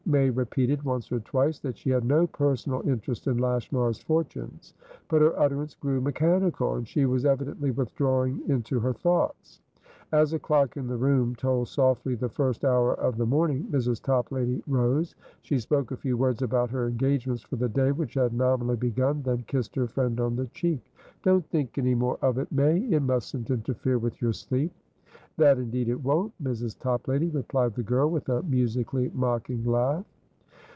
May 0.07 0.29
repeated 0.29 0.83
once 0.83 1.09
or 1.09 1.21
twice 1.21 1.59
that 1.59 1.77
she 1.77 1.91
had 1.91 2.03
no 2.03 2.27
personal 2.27 2.81
interest 2.85 3.27
in 3.27 3.37
Lashmar's 3.37 4.01
fortunes, 4.01 4.73
but 5.07 5.21
her 5.21 5.39
utterance 5.39 5.73
grew 5.75 6.01
mechanical, 6.01 6.75
and 6.75 6.85
she 6.85 7.05
was 7.05 7.23
evidently 7.23 7.71
withdrawing 7.71 8.41
into 8.49 8.81
her 8.81 8.91
thoughts. 8.91 9.61
As 10.11 10.33
a 10.33 10.39
clock 10.39 10.75
in 10.75 10.87
the 10.87 10.97
room 10.97 11.33
told 11.37 11.69
softly 11.69 12.15
the 12.15 12.27
first 12.27 12.65
hour 12.65 12.93
of 12.95 13.15
the 13.15 13.25
morning, 13.27 13.67
Mrs. 13.71 14.01
Toplady 14.01 14.61
rose; 14.67 15.15
she 15.43 15.59
spoke 15.59 15.91
a 15.91 15.97
few 15.97 16.17
words 16.17 16.41
about 16.41 16.71
her 16.71 16.87
engagements 16.87 17.43
for 17.43 17.55
the 17.55 17.69
day 17.69 17.93
which 17.93 18.15
had 18.15 18.33
nominally 18.33 18.75
begun, 18.77 19.21
then 19.21 19.45
kissed 19.47 19.75
her 19.75 19.87
friend 19.87 20.19
on 20.19 20.35
the 20.35 20.47
cheek. 20.47 20.81
"Don't 21.23 21.45
think 21.45 21.77
any 21.77 21.95
more 21.95 22.17
of 22.21 22.37
it, 22.37 22.51
May. 22.51 22.81
It 22.83 23.03
mustn't 23.03 23.49
interfere 23.49 23.99
with 23.99 24.21
your 24.21 24.33
sleep." 24.33 24.73
"That 25.37 25.57
indeed 25.57 25.87
it 25.89 26.03
won't, 26.03 26.33
Mrs. 26.43 26.77
Toplady!" 26.77 27.29
replied 27.29 27.73
the 27.73 27.81
girl, 27.83 28.09
with 28.09 28.27
a 28.29 28.43
musically 28.43 29.09
mocking 29.15 29.63
laugh. 29.65 30.05